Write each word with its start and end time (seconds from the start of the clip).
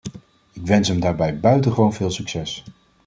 Ik 0.51 0.65
wens 0.65 0.87
hem 0.87 0.99
daarbij 0.99 1.39
buitengewoon 1.39 1.93
veel 1.93 2.11
succes. 2.11 2.63